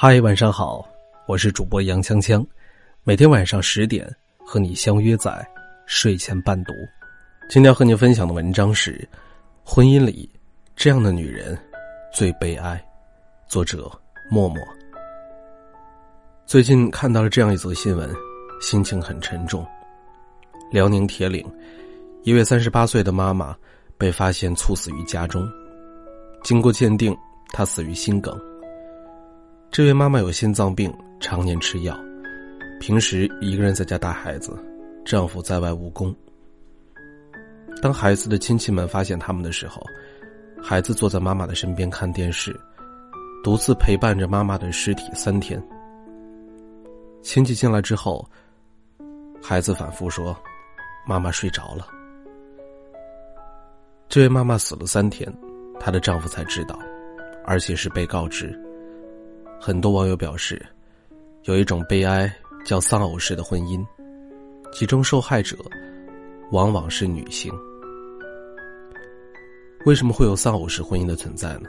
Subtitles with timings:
[0.00, 0.88] 嗨，晚上好，
[1.26, 2.46] 我是主播杨锵锵，
[3.02, 4.08] 每天晚上十点
[4.38, 5.44] 和你相约在
[5.86, 6.72] 睡前伴读。
[7.50, 8.92] 今天要和你分享的文章是
[9.64, 10.30] 《婚姻里
[10.76, 11.58] 这样的女人
[12.14, 12.80] 最悲哀》，
[13.50, 13.90] 作者
[14.30, 14.58] 默默。
[16.46, 18.08] 最近看到了这样一则新闻，
[18.60, 19.66] 心情很沉重。
[20.70, 21.44] 辽宁铁岭，
[22.22, 23.52] 一位三十八岁的妈妈
[23.98, 25.44] 被发现猝死于家中，
[26.44, 27.12] 经过鉴定，
[27.48, 28.40] 她死于心梗。
[29.70, 31.96] 这位妈妈有心脏病，常年吃药，
[32.80, 34.58] 平时一个人在家带孩子，
[35.04, 36.14] 丈夫在外务工。
[37.80, 39.80] 当孩子的亲戚们发现他们的时候，
[40.60, 42.58] 孩子坐在妈妈的身边看电视，
[43.44, 45.62] 独自陪伴着妈妈的尸体三天。
[47.22, 48.28] 亲戚进来之后，
[49.40, 50.36] 孩子反复说
[51.06, 51.86] ：“妈妈睡着了。”
[54.08, 55.32] 这位妈妈死了三天，
[55.78, 56.76] 她的丈夫才知道，
[57.44, 58.58] 而且是被告知。
[59.60, 60.64] 很多网友表示，
[61.42, 62.32] 有一种悲哀
[62.64, 63.84] 叫丧偶式的婚姻，
[64.72, 65.56] 其中受害者
[66.52, 67.52] 往往是女性。
[69.84, 71.68] 为什么会有丧偶式婚姻的存在呢？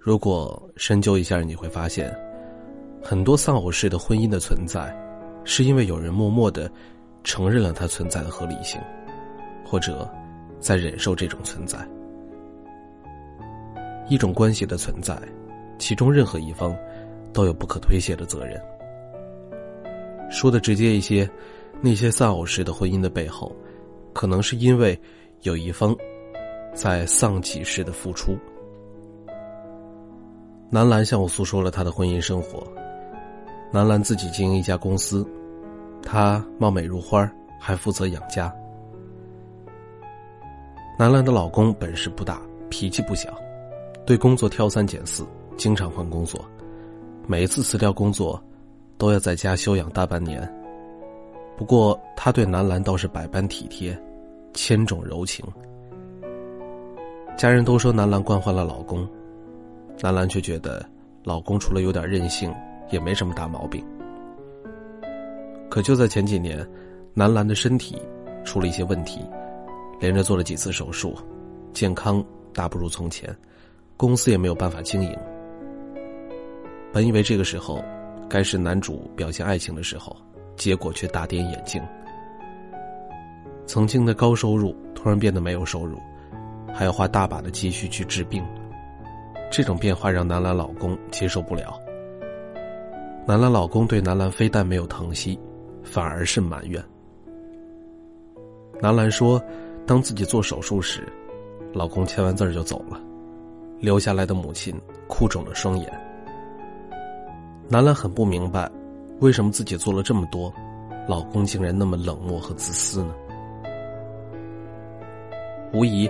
[0.00, 2.12] 如果深究一下，你会发现，
[3.00, 4.92] 很多丧偶式的婚姻的存在，
[5.44, 6.70] 是因为有人默默的
[7.22, 8.80] 承认了它存在的合理性，
[9.64, 10.10] 或者
[10.58, 11.78] 在忍受这种存在。
[14.08, 15.16] 一种关系的存在。
[15.82, 16.72] 其中任何一方
[17.32, 18.62] 都有不可推卸的责任。
[20.30, 21.28] 说的直接一些，
[21.80, 23.50] 那些丧偶式的婚姻的背后，
[24.12, 24.96] 可能是因为
[25.40, 25.92] 有一方
[26.72, 28.38] 在丧己式的付出。
[30.70, 32.64] 南兰向我诉说了他的婚姻生活。
[33.72, 35.26] 南兰自己经营一家公司，
[36.00, 38.54] 她貌美如花，还负责养家。
[40.96, 43.36] 南兰的老公本事不大，脾气不小，
[44.06, 45.26] 对工作挑三拣四。
[45.56, 46.44] 经常换工作，
[47.26, 48.42] 每一次辞掉工作，
[48.98, 50.50] 都要在家休养大半年。
[51.56, 53.96] 不过，他对南兰倒是百般体贴，
[54.54, 55.44] 千种柔情。
[57.36, 59.08] 家人都说南兰惯坏了老公，
[60.00, 60.84] 南兰却觉得
[61.22, 62.52] 老公除了有点任性，
[62.90, 63.84] 也没什么大毛病。
[65.70, 66.66] 可就在前几年，
[67.14, 67.96] 南兰的身体
[68.44, 69.20] 出了一些问题，
[70.00, 71.14] 连着做了几次手术，
[71.72, 73.34] 健康大不如从前，
[73.96, 75.16] 公司也没有办法经营。
[76.92, 77.82] 本以为这个时候，
[78.28, 80.14] 该是男主表现爱情的时候，
[80.56, 81.82] 结果却大跌眼镜。
[83.66, 85.98] 曾经的高收入突然变得没有收入，
[86.74, 88.44] 还要花大把的积蓄去治病。
[89.50, 91.78] 这种变化让南兰老公接受不了。
[93.26, 95.38] 南兰老公对南兰非但没有疼惜，
[95.82, 96.82] 反而是埋怨。
[98.80, 99.42] 南兰说，
[99.86, 101.06] 当自己做手术时，
[101.72, 103.00] 老公签完字就走了，
[103.78, 104.74] 留下来的母亲
[105.06, 106.01] 哭肿了双眼。
[107.72, 108.70] 南兰很不明白，
[109.20, 110.52] 为什么自己做了这么多，
[111.08, 113.14] 老公竟然那么冷漠和自私呢？
[115.72, 116.06] 无疑，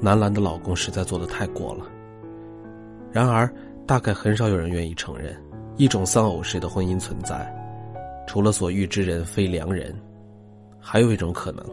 [0.00, 1.84] 南兰的老公实在做的太过了。
[3.10, 3.52] 然而，
[3.84, 5.36] 大概很少有人愿意承认，
[5.76, 7.52] 一种丧偶式的婚姻存在，
[8.28, 9.92] 除了所遇之人非良人，
[10.78, 11.66] 还有一种可能，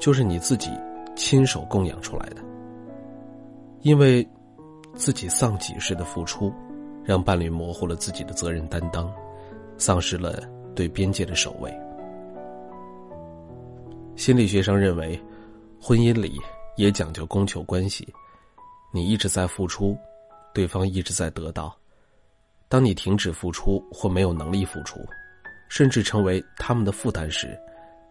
[0.00, 0.70] 就是你自己
[1.14, 2.36] 亲手供养出来的。
[3.82, 4.26] 因为，
[4.94, 6.50] 自己丧己式的付出。
[7.06, 9.10] 让伴侣模糊了自己的责任担当，
[9.78, 10.42] 丧失了
[10.74, 11.72] 对边界的守卫。
[14.16, 15.18] 心理学上认为，
[15.80, 16.40] 婚姻里
[16.76, 18.12] 也讲究供求关系，
[18.92, 19.96] 你一直在付出，
[20.52, 21.76] 对方一直在得到。
[22.68, 24.98] 当你停止付出或没有能力付出，
[25.68, 27.56] 甚至成为他们的负担时，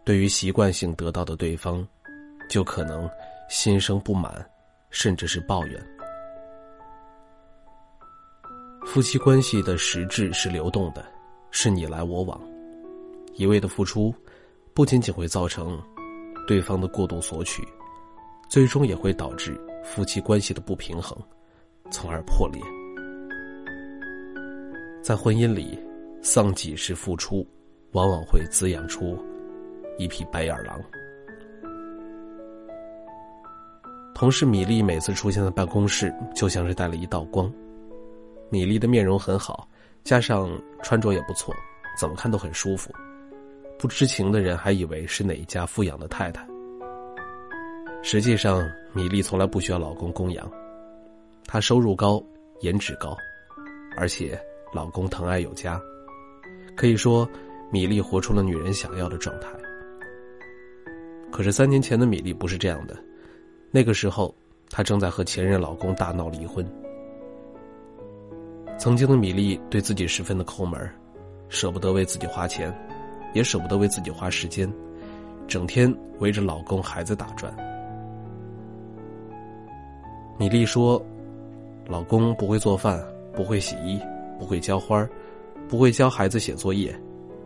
[0.06, 1.86] 对于习惯性得到的对方，
[2.48, 3.10] 就可能
[3.50, 4.48] 心生不满，
[4.92, 5.95] 甚至是抱怨。
[8.86, 11.06] 夫妻关系的实质是流动的，
[11.52, 12.40] 是你来我往。
[13.34, 14.14] 一味的付出，
[14.74, 15.82] 不仅仅会造成
[16.48, 17.62] 对方的过度索取，
[18.48, 21.18] 最终也会导致夫妻关系的不平衡，
[21.92, 22.62] 从而破裂。
[25.02, 25.78] 在婚姻里，
[26.22, 27.46] 丧己式付出，
[27.92, 29.18] 往往会滋养出
[29.98, 30.80] 一匹白眼狼。
[34.14, 37.52] 同事米粒每次出现在办公室，就像是带了一道光。
[38.50, 39.68] 米粒的面容很好，
[40.04, 40.50] 加上
[40.84, 41.54] 穿着也不错，
[42.00, 42.94] 怎么看都很舒服。
[43.78, 46.48] 不知情的人还以为是哪一家富养的太太。
[48.02, 50.50] 实际上，米粒从来不需要老公供养，
[51.46, 52.24] 她收入高，
[52.62, 53.18] 颜值高，
[53.98, 54.40] 而且
[54.74, 55.82] 老公疼爱有加。
[56.78, 57.28] 可以说，
[57.72, 59.50] 米粒活出了女人想要的状态。
[61.32, 62.96] 可是三年前的米粒不是这样的，
[63.72, 64.34] 那个时候，
[64.70, 66.66] 她正在和前任老公大闹离婚。
[68.86, 70.80] 曾经的米粒对自己十分的抠门，
[71.50, 72.72] 舍不得为自己花钱，
[73.34, 74.72] 也舍不得为自己花时间，
[75.48, 77.52] 整天围着老公孩子打转。
[80.38, 81.04] 米粒说
[81.90, 83.04] ：“老公不会做饭，
[83.34, 84.00] 不会洗衣，
[84.38, 85.04] 不会浇花，
[85.68, 86.96] 不会教孩子写作业，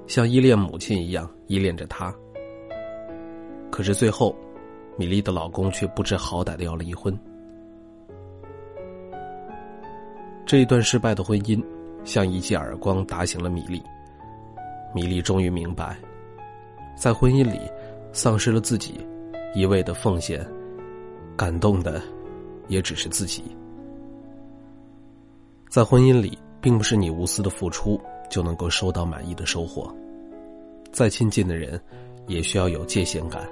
[0.08, 2.14] 像依恋母亲一样依恋着她。”
[3.72, 4.36] 可是最后，
[4.98, 7.18] 米粒的老公却不知好歹的要离婚。
[10.50, 11.64] 这一段失败的婚姻，
[12.04, 13.80] 像一记耳光打醒了米粒。
[14.96, 15.96] 米粒终于明白，
[16.98, 17.60] 在婚姻里，
[18.12, 19.00] 丧失了自己，
[19.54, 20.44] 一味的奉献，
[21.38, 22.02] 感动的，
[22.68, 23.44] 也只是自己。
[25.70, 29.96] 在婚姻里，并不是你无私的付出就能够收到满意的收获。
[30.92, 31.80] 再亲近的人，
[32.26, 33.48] 也需要有界限感，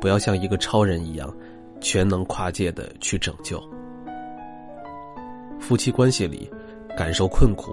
[0.00, 1.30] 不要像一个超人一样，
[1.78, 3.62] 全能跨界的去拯救。
[5.60, 6.50] 夫妻关系里，
[6.96, 7.72] 感受困苦、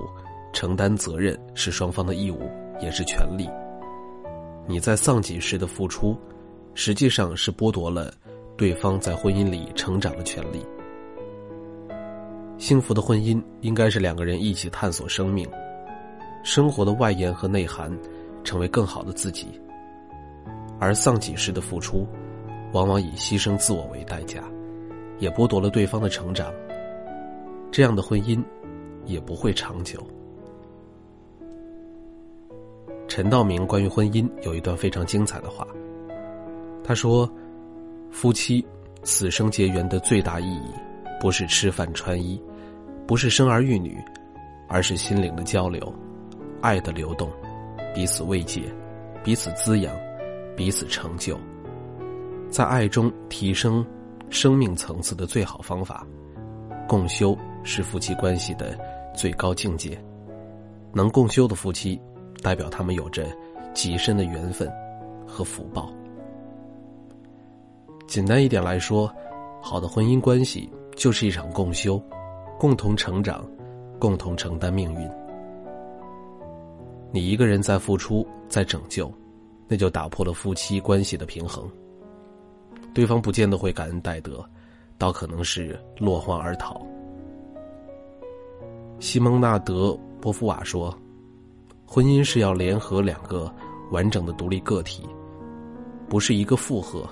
[0.54, 2.50] 承担责任是双方的义务，
[2.80, 3.50] 也是权利。
[4.68, 6.16] 你在丧己时的付出，
[6.75, 8.13] 实际上是剥夺了
[8.56, 10.63] 对方在婚姻里成长的权利。
[12.57, 15.48] 幸福的婚姻应该是两个人一起探索生命、
[16.44, 17.92] 生活的外延和内涵，
[18.44, 19.48] 成为更好的自己。
[20.80, 22.06] 而丧己时的付出，
[22.74, 24.44] 往往以牺牲自我为代价，
[25.19, 26.51] 也剥夺了对方的成长。
[27.77, 28.44] 这样的婚姻，
[29.06, 30.03] 也不会长久。
[33.07, 35.68] 陈道明关于婚姻有一段非常精彩的话，
[36.83, 37.31] 他说
[38.09, 38.65] ：“夫妻
[39.03, 40.71] 此生结缘的最大意义，
[41.21, 42.41] 不是吃饭穿衣，
[43.06, 44.03] 不是生儿育女，
[44.68, 45.94] 而是心灵的交流，
[46.62, 47.31] 爱的流动，
[47.94, 48.63] 彼此慰藉，
[49.24, 49.95] 彼此滋养，
[50.56, 51.38] 彼此成就，
[52.50, 53.85] 在爱中提升
[54.31, 56.03] 生命层次的最好方法，
[56.88, 57.38] 共修。”
[57.69, 58.80] 是夫妻关系的
[59.13, 60.01] 最高境界，
[60.94, 62.00] 能共修的夫妻，
[62.42, 63.28] 代表他们有着
[63.74, 64.72] 极深的缘分
[65.28, 65.92] 和福报。
[68.07, 69.13] 简单一点来说，
[69.62, 72.01] 好的婚姻关系就是一场共修，
[72.57, 73.45] 共同成长，
[74.00, 75.12] 共同承担命运。
[77.12, 79.12] 你一个人在付出，在拯救，
[79.68, 81.69] 那就打破了夫妻关系的平衡。
[82.94, 84.42] 对方不见得会感恩戴德，
[84.98, 86.82] 倒可能是落荒而逃。
[89.00, 89.90] 西蒙纳德·
[90.20, 90.96] 波伏瓦说
[91.86, 93.52] ：“婚姻是要联合两个
[93.92, 95.04] 完整的独立个体，
[96.10, 97.08] 不是一个负荷，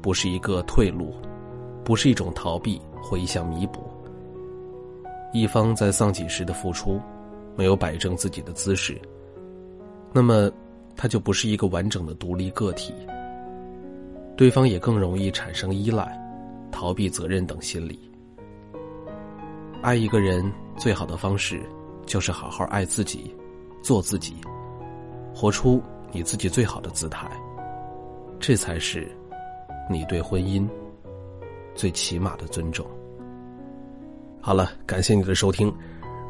[0.00, 1.12] 不是一个退路，
[1.84, 3.80] 不是一种逃避或一项弥补。
[5.34, 6.98] 一方在丧己时的付出，
[7.54, 8.98] 没有摆正自己的姿势，
[10.12, 10.50] 那么
[10.96, 12.94] 他就不是一个完整的独立个体。
[14.34, 16.18] 对方也更容易产生依赖、
[16.70, 17.98] 逃避责任等心理。
[19.82, 21.60] 爱一个人。”最好的方式，
[22.06, 23.34] 就是好好爱自己，
[23.82, 24.36] 做自己，
[25.34, 25.82] 活出
[26.12, 27.28] 你自己最好的姿态。
[28.38, 29.10] 这才是
[29.90, 30.64] 你对婚姻
[31.74, 32.86] 最起码的尊重。
[34.40, 35.74] 好了，感谢你的收听。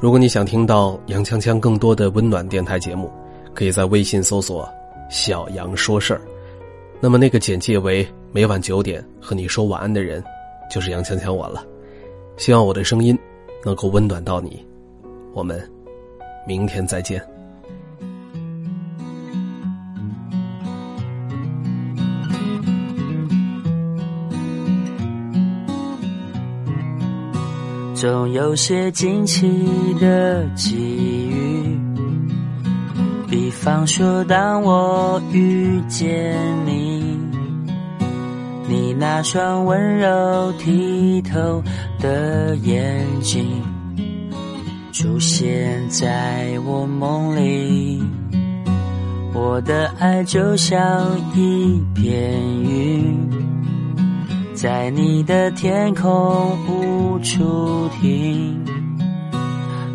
[0.01, 3.13] 如果你想听到杨锵锵更多的温暖电台节目，
[3.53, 4.67] 可以在微信搜索
[5.11, 6.23] “小杨说事儿”。
[7.01, 10.23] 那么那个简介为每晚九点和你说晚安的人，
[10.71, 11.65] 就是杨锵锵我了。
[12.37, 13.19] 希望我的声音。
[13.65, 14.65] 能够温暖到你，
[15.35, 15.61] 我们
[16.47, 17.21] 明天再见。
[27.97, 29.67] 总有些惊奇
[30.01, 31.28] 的际遇，
[33.69, 36.35] 方说，当我遇见
[36.65, 37.19] 你。
[38.67, 41.63] 你那双温柔剔透
[41.99, 43.63] 的眼睛
[44.91, 48.03] 出现在我梦里，
[49.35, 50.81] 我的爱就像
[51.35, 53.29] 一片云，
[54.55, 58.65] 在你的天空无处停，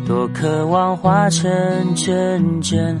[0.06, 1.48] 多渴望化成
[1.94, 3.00] 真正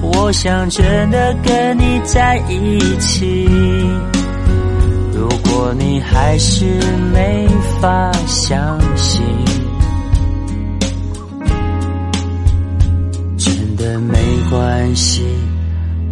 [0.00, 3.48] 我想真的跟你在一起。
[5.12, 6.64] 如果你还是
[7.12, 7.48] 没
[7.80, 9.22] 法相信，
[13.36, 14.18] 真的没
[14.50, 15.24] 关系，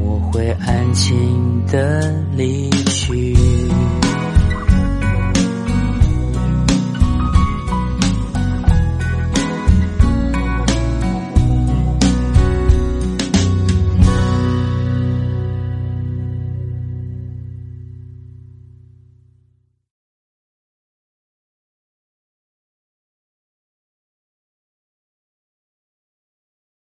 [0.01, 3.37] 我会安静的离去。